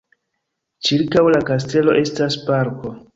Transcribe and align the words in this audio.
Ĉirkaŭ 0.87 1.23
la 1.35 1.41
kastelo 1.49 1.95
estas 1.99 2.39
parko. 2.49 2.95